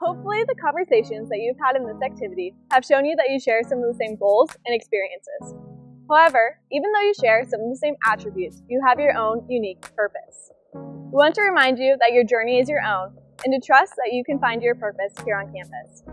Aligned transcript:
Hopefully, 0.00 0.44
the 0.46 0.54
conversations 0.54 1.28
that 1.28 1.38
you've 1.38 1.58
had 1.58 1.74
in 1.74 1.84
this 1.84 2.00
activity 2.04 2.54
have 2.70 2.84
shown 2.84 3.04
you 3.04 3.16
that 3.16 3.30
you 3.30 3.40
share 3.40 3.62
some 3.64 3.78
of 3.82 3.86
the 3.86 3.98
same 3.98 4.14
goals 4.14 4.48
and 4.64 4.72
experiences. 4.72 5.56
However, 6.08 6.60
even 6.70 6.92
though 6.92 7.00
you 7.00 7.14
share 7.20 7.44
some 7.48 7.60
of 7.60 7.68
the 7.68 7.76
same 7.76 7.96
attributes, 8.06 8.62
you 8.68 8.80
have 8.86 9.00
your 9.00 9.16
own 9.16 9.44
unique 9.48 9.80
purpose. 9.96 10.52
We 10.72 11.16
want 11.16 11.34
to 11.34 11.42
remind 11.42 11.80
you 11.80 11.96
that 11.98 12.12
your 12.12 12.22
journey 12.22 12.60
is 12.60 12.68
your 12.68 12.80
own 12.80 13.16
and 13.44 13.52
to 13.52 13.66
trust 13.66 13.94
that 13.96 14.12
you 14.12 14.22
can 14.22 14.38
find 14.38 14.62
your 14.62 14.76
purpose 14.76 15.12
here 15.24 15.36
on 15.36 15.52
campus. 15.52 16.04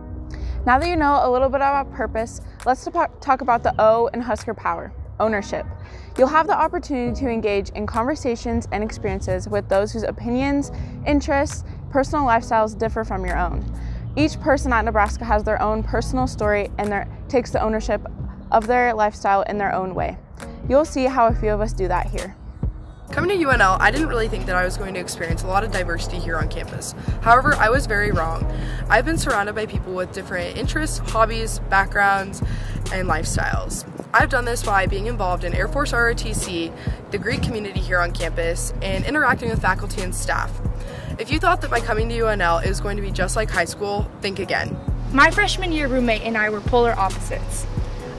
Now 0.65 0.79
that 0.79 0.89
you 0.89 0.95
know 0.95 1.19
a 1.21 1.29
little 1.29 1.49
bit 1.49 1.57
about 1.57 1.93
purpose, 1.93 2.41
let's 2.65 2.83
talk 2.85 3.41
about 3.41 3.61
the 3.61 3.75
O 3.77 4.07
in 4.07 4.21
Husker 4.21 4.55
Power 4.55 4.91
ownership. 5.19 5.65
You'll 6.17 6.27
have 6.27 6.47
the 6.47 6.57
opportunity 6.57 7.17
to 7.21 7.29
engage 7.29 7.69
in 7.69 7.85
conversations 7.85 8.67
and 8.71 8.83
experiences 8.83 9.47
with 9.47 9.69
those 9.69 9.91
whose 9.91 10.03
opinions, 10.03 10.71
interests, 11.05 11.63
personal 11.95 12.25
lifestyles 12.25 12.77
differ 12.77 13.05
from 13.05 13.25
your 13.25 13.37
own. 13.37 13.63
Each 14.17 14.37
person 14.41 14.73
at 14.73 14.83
Nebraska 14.83 15.23
has 15.23 15.45
their 15.45 15.61
own 15.61 15.81
personal 15.81 16.27
story 16.27 16.69
and 16.77 16.91
their, 16.91 17.07
takes 17.29 17.51
the 17.51 17.63
ownership 17.63 18.05
of 18.51 18.67
their 18.67 18.93
lifestyle 18.93 19.43
in 19.43 19.57
their 19.57 19.73
own 19.73 19.95
way. 19.95 20.17
You'll 20.67 20.83
see 20.83 21.05
how 21.05 21.27
a 21.27 21.33
few 21.33 21.51
of 21.51 21.61
us 21.61 21.71
do 21.71 21.87
that 21.87 22.07
here. 22.07 22.35
Coming 23.11 23.39
to 23.39 23.45
UNL, 23.45 23.79
I 23.79 23.91
didn't 23.91 24.09
really 24.09 24.27
think 24.27 24.45
that 24.47 24.57
I 24.57 24.65
was 24.65 24.75
going 24.75 24.93
to 24.95 24.99
experience 24.99 25.43
a 25.43 25.47
lot 25.47 25.63
of 25.63 25.71
diversity 25.71 26.19
here 26.19 26.35
on 26.35 26.49
campus. 26.49 26.93
However, 27.21 27.53
I 27.53 27.69
was 27.69 27.85
very 27.85 28.11
wrong. 28.11 28.45
I've 28.89 29.05
been 29.05 29.17
surrounded 29.17 29.55
by 29.55 29.65
people 29.65 29.93
with 29.93 30.11
different 30.11 30.57
interests, 30.57 30.97
hobbies, 30.97 31.59
backgrounds, 31.69 32.41
and 32.91 33.07
lifestyles. 33.07 33.89
I've 34.13 34.29
done 34.29 34.43
this 34.43 34.63
by 34.63 34.85
being 34.85 35.05
involved 35.05 35.45
in 35.45 35.53
Air 35.53 35.69
Force 35.69 35.93
ROTC, 35.93 36.73
the 37.11 37.17
Greek 37.17 37.41
community 37.41 37.79
here 37.79 38.01
on 38.01 38.11
campus, 38.11 38.73
and 38.81 39.05
interacting 39.05 39.49
with 39.49 39.61
faculty 39.61 40.01
and 40.01 40.13
staff. 40.13 40.51
If 41.17 41.31
you 41.31 41.39
thought 41.39 41.61
that 41.61 41.71
by 41.71 41.79
coming 41.79 42.09
to 42.09 42.15
UNL 42.15 42.61
it 42.61 42.67
was 42.67 42.81
going 42.81 42.97
to 42.97 43.01
be 43.01 43.09
just 43.09 43.37
like 43.37 43.49
high 43.49 43.63
school, 43.63 44.11
think 44.19 44.37
again. 44.37 44.77
My 45.13 45.31
freshman 45.31 45.71
year 45.71 45.87
roommate 45.87 46.23
and 46.23 46.37
I 46.37 46.49
were 46.49 46.59
polar 46.59 46.91
opposites. 46.91 47.65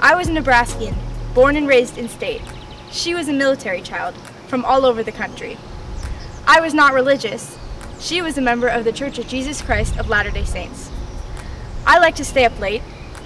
I 0.01 0.15
was 0.15 0.29
a 0.29 0.33
Nebraskan, 0.33 0.95
born 1.35 1.57
and 1.57 1.69
raised 1.69 1.99
in 1.99 2.09
state. 2.09 2.41
She 2.91 3.15
was 3.15 3.29
a 3.29 3.35
military 3.35 3.83
child 3.83 4.15
from 4.47 4.65
all 4.65 4.87
over 4.87 5.03
the 5.03 5.13
country. 5.13 5.59
I 6.47 6.63
was 6.63 6.73
not 6.73 6.95
religious. 6.95 7.59
She 8.01 8.23
was 8.23 8.39
a 8.39 8.41
member 8.41 8.69
of 8.69 8.85
the 8.85 8.93
Church 8.93 9.19
of 9.19 9.29
Jesus 9.29 9.61
Christ 9.61 9.99
of 9.99 10.09
Latter 10.09 10.31
day 10.31 10.45
Saints. 10.45 10.91
I 11.87 11.99
liked 11.99 12.17
to 12.17 12.25
stay 12.25 12.47
up 12.47 12.59
late. 12.59 12.83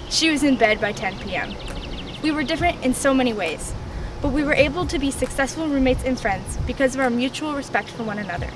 She 0.09 0.31
was 0.31 0.43
in 0.43 0.57
bed 0.57 0.81
by 0.81 0.91
10 0.91 1.19
p.m. 1.19 1.55
We 2.21 2.31
were 2.31 2.43
different 2.43 2.83
in 2.83 2.93
so 2.93 3.13
many 3.13 3.31
ways, 3.31 3.73
but 4.21 4.33
we 4.33 4.43
were 4.43 4.53
able 4.53 4.85
to 4.87 4.99
be 4.99 5.11
successful 5.11 5.69
roommates 5.69 6.03
and 6.03 6.19
friends 6.19 6.57
because 6.67 6.93
of 6.93 6.99
our 6.99 7.09
mutual 7.09 7.55
respect 7.55 7.89
for 7.89 8.03
one 8.03 8.19
another. 8.19 8.49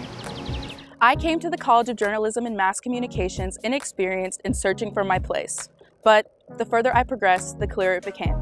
I 1.06 1.16
came 1.16 1.40
to 1.42 1.52
the 1.52 1.58
College 1.58 1.90
of 1.90 1.98
Journalism 1.98 2.48
and 2.48 2.58
Mass 2.58 2.80
Communications 2.80 3.60
inexperienced 3.64 4.42
in 4.44 4.56
searching 4.56 4.92
for 4.92 5.04
my 5.04 5.20
place, 5.20 5.70
but 6.04 6.32
the 6.58 6.66
further 6.66 6.98
I 6.98 7.04
progressed, 7.04 7.60
the 7.60 7.68
clearer 7.68 7.98
it 7.98 8.04
became. 8.04 8.34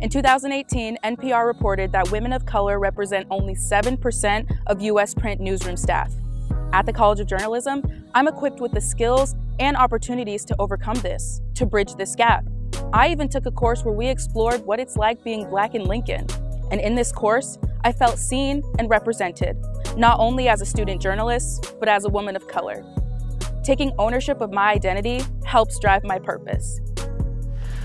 In 0.00 0.10
2018, 0.10 0.98
NPR 1.04 1.46
reported 1.46 1.92
that 1.92 2.10
women 2.10 2.32
of 2.32 2.44
color 2.44 2.80
represent 2.80 3.28
only 3.30 3.54
7% 3.54 4.52
of 4.66 4.82
U.S. 4.82 5.14
print 5.14 5.40
newsroom 5.40 5.76
staff. 5.76 6.12
At 6.72 6.86
the 6.86 6.92
College 6.92 7.20
of 7.20 7.28
Journalism, 7.28 7.84
I'm 8.14 8.26
equipped 8.26 8.58
with 8.58 8.72
the 8.72 8.80
skills 8.80 9.36
and 9.60 9.76
opportunities 9.76 10.44
to 10.46 10.56
overcome 10.58 10.96
this, 10.96 11.40
to 11.54 11.66
bridge 11.66 11.94
this 11.94 12.16
gap. 12.16 12.44
I 12.92 13.12
even 13.12 13.28
took 13.28 13.46
a 13.46 13.52
course 13.52 13.84
where 13.84 13.94
we 13.94 14.08
explored 14.08 14.66
what 14.66 14.80
it's 14.80 14.96
like 14.96 15.22
being 15.22 15.48
black 15.48 15.76
in 15.76 15.84
Lincoln. 15.84 16.26
And 16.72 16.80
in 16.80 16.96
this 16.96 17.12
course, 17.12 17.58
I 17.84 17.92
felt 17.92 18.18
seen 18.18 18.64
and 18.80 18.90
represented, 18.90 19.56
not 19.98 20.20
only 20.20 20.48
as 20.48 20.60
a 20.60 20.64
student 20.64 21.02
journalist, 21.02 21.74
but 21.80 21.88
as 21.88 22.04
a 22.04 22.08
woman 22.08 22.36
of 22.36 22.46
color. 22.46 22.84
Taking 23.64 23.92
ownership 23.98 24.40
of 24.40 24.52
my 24.52 24.70
identity 24.70 25.24
helps 25.44 25.78
drive 25.80 26.04
my 26.04 26.20
purpose. 26.20 26.80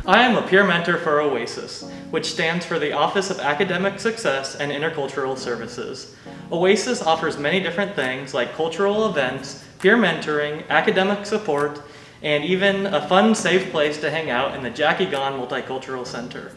I 0.06 0.22
am 0.22 0.38
a 0.38 0.48
peer 0.48 0.64
mentor 0.64 1.00
for 1.00 1.22
OASIS, 1.22 1.90
which 2.12 2.32
stands 2.32 2.66
for 2.66 2.78
the 2.78 2.92
Office 2.92 3.32
of 3.32 3.40
Academic 3.40 4.00
Success 4.00 4.56
and 4.56 4.72
Intercultural 4.72 5.36
Services. 5.36 6.16
OASIS 6.52 7.02
offers 7.02 7.40
many 7.40 7.60
different 7.60 7.96
things 7.96 8.34
like 8.34 8.54
cultural 8.54 9.10
events, 9.10 9.66
peer 9.80 9.98
mentoring, 9.98 10.68
academic 10.70 11.26
support, 11.26 11.82
and 12.22 12.44
even 12.44 12.86
a 12.86 13.08
fun, 13.08 13.34
safe 13.34 13.72
place 13.72 14.00
to 14.00 14.12
hang 14.12 14.30
out 14.30 14.56
in 14.56 14.62
the 14.62 14.70
Jackie 14.70 15.08
Gaughan 15.08 15.40
Multicultural 15.40 16.06
Center. 16.06 16.52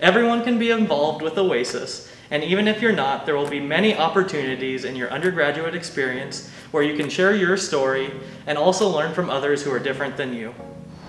Everyone 0.00 0.42
can 0.42 0.58
be 0.58 0.70
involved 0.70 1.20
with 1.20 1.36
OASIS, 1.36 2.10
and 2.30 2.42
even 2.42 2.66
if 2.66 2.80
you're 2.80 2.90
not, 2.90 3.26
there 3.26 3.36
will 3.36 3.50
be 3.50 3.60
many 3.60 3.94
opportunities 3.94 4.86
in 4.86 4.96
your 4.96 5.10
undergraduate 5.10 5.74
experience 5.74 6.48
where 6.70 6.82
you 6.82 6.96
can 6.96 7.10
share 7.10 7.34
your 7.34 7.58
story 7.58 8.10
and 8.46 8.56
also 8.56 8.88
learn 8.88 9.12
from 9.12 9.28
others 9.28 9.62
who 9.62 9.70
are 9.70 9.78
different 9.78 10.16
than 10.16 10.32
you. 10.32 10.54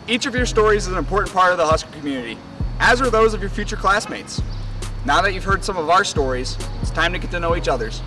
Each 0.09 0.25
of 0.25 0.35
your 0.35 0.45
stories 0.45 0.87
is 0.87 0.91
an 0.91 0.97
important 0.97 1.33
part 1.33 1.53
of 1.53 1.57
the 1.57 1.65
Husker 1.65 1.89
community, 1.91 2.37
as 2.79 2.99
are 2.99 3.09
those 3.09 3.33
of 3.33 3.39
your 3.39 3.49
future 3.49 3.77
classmates. 3.77 4.41
Now 5.05 5.21
that 5.21 5.33
you've 5.33 5.45
heard 5.45 5.63
some 5.63 5.77
of 5.77 5.89
our 5.89 6.03
stories, 6.03 6.57
it's 6.81 6.91
time 6.91 7.13
to 7.13 7.19
get 7.19 7.31
to 7.31 7.39
know 7.39 7.55
each 7.55 7.69
other's. 7.69 8.01